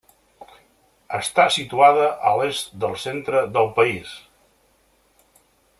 [1.17, 4.17] Està situada a l'est del centre del país.